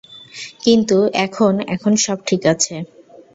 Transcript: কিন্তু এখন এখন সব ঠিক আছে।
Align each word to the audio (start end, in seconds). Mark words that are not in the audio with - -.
কিন্তু 0.63 0.97
এখন 1.25 1.53
এখন 1.67 1.93
সব 1.97 2.17
ঠিক 2.27 2.41
আছে। 2.45 2.75